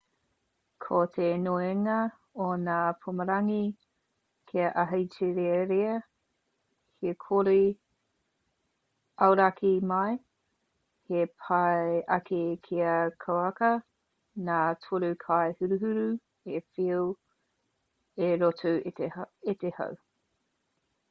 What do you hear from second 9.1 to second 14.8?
auraki mai he pai ake kia kauaka ngā